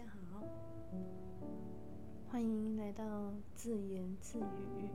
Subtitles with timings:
[0.00, 0.42] 大家好，
[2.30, 4.88] 欢迎来到自言自语。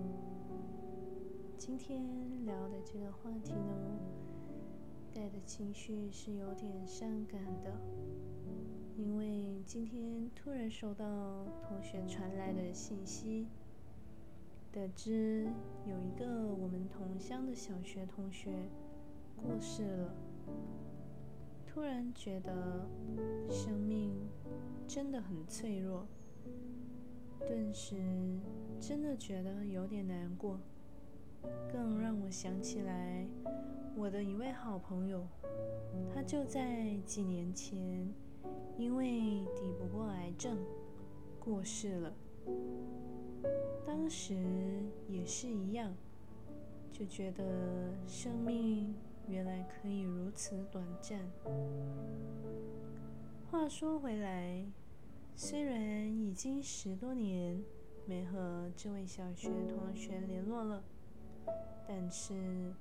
[1.59, 3.99] 今天聊的这个话题呢，
[5.13, 7.79] 带的情绪是有点伤感的，
[8.97, 13.45] 因为今天突然收到同学传来的信息，
[14.71, 15.47] 得知
[15.85, 18.51] 有一个我们同乡的小学同学
[19.35, 20.15] 过世了。
[21.75, 22.87] 突然觉得
[23.49, 24.15] 生命
[24.87, 26.07] 真的很脆弱，
[27.41, 27.97] 顿时
[28.79, 30.57] 真的觉得有点难过，
[31.69, 33.27] 更让我想起来
[33.93, 35.27] 我的一位好朋友，
[36.13, 38.09] 他就在几年前
[38.77, 40.57] 因为抵不过癌症
[41.41, 42.13] 过世了。
[43.85, 44.33] 当时
[45.09, 45.93] 也是一样，
[46.93, 47.43] 就觉得
[48.07, 48.95] 生命。
[49.27, 51.19] 原来可以如此短暂。
[53.49, 54.65] 话说回来，
[55.35, 57.63] 虽然已经十多年
[58.05, 60.83] 没和这位小学同学联络了，
[61.87, 62.73] 但是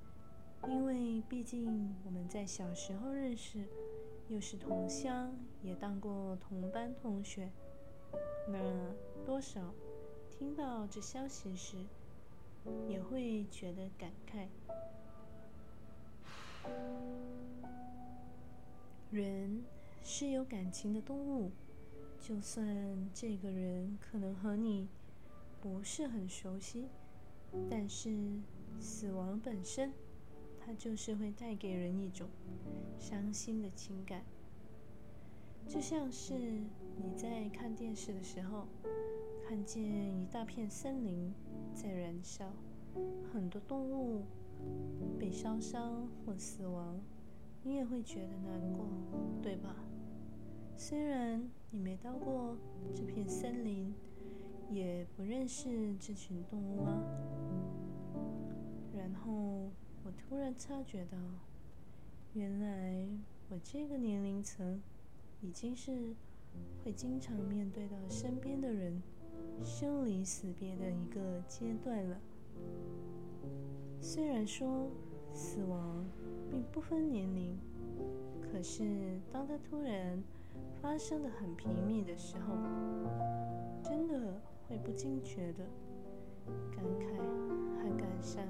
[0.69, 3.64] 因为毕竟我们在小时候认识，
[4.28, 7.50] 又是同乡，也当过同班同学，
[8.48, 8.58] 那
[9.24, 9.72] 多少
[10.30, 11.76] 听到这消息时，
[12.88, 14.48] 也会觉得感慨。
[19.14, 19.62] 人
[20.02, 21.52] 是有感情的动物，
[22.20, 24.88] 就算这个人可能和你
[25.60, 26.88] 不是很熟悉，
[27.70, 28.10] 但是
[28.80, 29.92] 死亡本身，
[30.58, 32.28] 它就是会带给人一种
[32.98, 34.24] 伤心的情感。
[35.68, 38.66] 就像是你在看电视的时候，
[39.48, 41.32] 看见一大片森林
[41.72, 42.52] 在燃烧，
[43.32, 44.24] 很多动物。
[45.18, 46.98] 被烧伤或死亡，
[47.64, 48.86] 你也会觉得难过，
[49.42, 49.74] 对吧？
[50.76, 52.56] 虽然你没到过
[52.92, 53.94] 这片森林，
[54.70, 57.03] 也不认识这群动物啊。
[58.94, 59.70] 然后
[60.04, 61.16] 我突然察觉到，
[62.34, 63.06] 原来
[63.48, 64.82] 我这个年龄层，
[65.41, 66.14] 已经是
[66.84, 69.00] 会经常面对到身边的人
[69.62, 72.20] 生离死别的一个阶段了。
[74.00, 74.91] 虽然说
[75.32, 76.04] 死亡
[76.72, 77.59] 不分年龄，
[78.41, 80.22] 可是当它突然
[80.81, 82.54] 发生的很频密的时候，
[83.82, 85.65] 真的会不禁觉得
[86.70, 87.16] 感慨
[87.78, 88.44] 和感伤。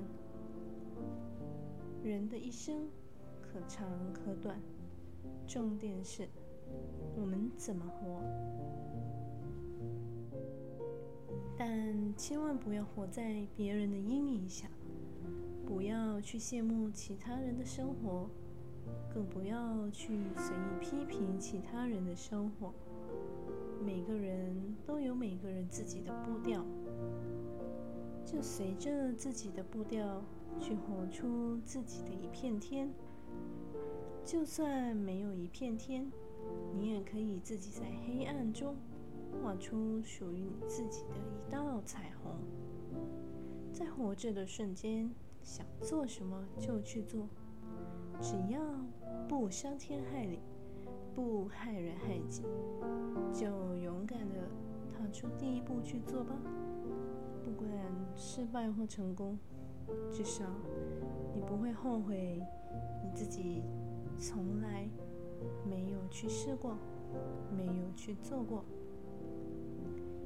[2.03, 2.89] 人的一生
[3.41, 4.61] 可长可短，
[5.47, 6.29] 重点是
[7.17, 8.23] 我们怎么活。
[11.57, 14.69] 但千万不要活在别人的阴影下。
[15.75, 18.31] 不要去羡慕其他人的生活，
[19.13, 22.73] 更不要去随意批评其他人的生活。
[23.85, 24.55] 每个人
[24.87, 26.65] 都有每个人自己的步调，
[28.25, 30.23] 就随着自己的步调
[30.61, 32.89] 去活出自己的一片天。
[34.25, 36.09] 就算没有一片天，
[36.73, 38.77] 你也可以自己在黑暗中
[39.43, 42.33] 画出属于你自己的一道彩虹。
[43.73, 45.11] 在活着的瞬间。
[45.45, 47.29] 想做什么就去做，
[48.19, 48.59] 只要
[49.29, 50.39] 不伤天害理，
[51.15, 52.45] 不害人害己，
[53.31, 53.47] 就
[53.77, 54.37] 勇敢的
[54.91, 56.35] 踏出第一步去做吧。
[57.45, 57.69] 不管
[58.17, 59.39] 失败或成功，
[60.11, 60.47] 至少
[61.35, 62.41] 你不会后悔
[63.03, 63.63] 你自己
[64.17, 64.89] 从来
[65.69, 66.79] 没有去试过，
[67.55, 68.65] 没有去做过。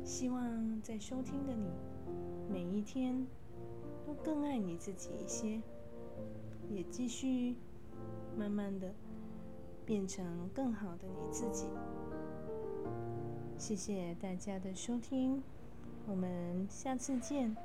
[0.05, 1.73] 希望在收听的你，
[2.49, 3.27] 每一天。
[4.15, 5.61] 更爱你自己一些，
[6.69, 7.57] 也继续
[8.37, 8.95] 慢慢的
[9.85, 11.67] 变成更好的你自己。
[13.57, 15.43] 谢谢大家的收听，
[16.07, 17.57] 我们下次见。